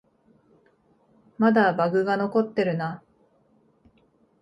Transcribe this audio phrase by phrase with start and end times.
[1.37, 3.03] まだバグが残ってるな